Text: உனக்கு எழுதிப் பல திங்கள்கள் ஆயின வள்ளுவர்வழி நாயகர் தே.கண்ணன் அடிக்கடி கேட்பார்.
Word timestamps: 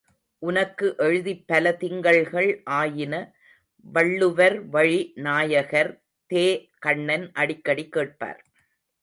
உனக்கு 0.41 0.93
எழுதிப் 0.97 1.43
பல 1.47 1.77
திங்கள்கள் 1.79 2.61
ஆயின 2.63 3.13
வள்ளுவர்வழி 3.93 5.11
நாயகர் 5.19 5.91
தே.கண்ணன் 6.31 7.31
அடிக்கடி 7.33 7.87
கேட்பார். 7.89 8.41